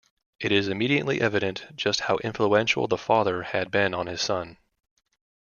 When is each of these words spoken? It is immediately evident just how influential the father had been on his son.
It 0.39 0.51
is 0.51 0.67
immediately 0.67 1.21
evident 1.21 1.67
just 1.75 1.99
how 1.99 2.17
influential 2.23 2.87
the 2.87 2.97
father 2.97 3.43
had 3.43 3.69
been 3.69 3.93
on 3.93 4.07
his 4.07 4.19
son. 4.21 4.57